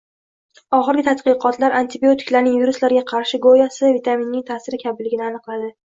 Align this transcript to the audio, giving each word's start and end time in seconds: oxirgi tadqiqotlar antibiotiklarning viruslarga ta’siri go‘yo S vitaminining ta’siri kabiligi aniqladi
oxirgi 0.77 1.03
tadqiqotlar 1.07 1.75
antibiotiklarning 1.81 2.57
viruslarga 2.63 3.07
ta’siri 3.15 3.43
go‘yo 3.47 3.71
S 3.77 3.95
vitaminining 3.99 4.51
ta’siri 4.53 4.85
kabiligi 4.87 5.27
aniqladi 5.33 5.75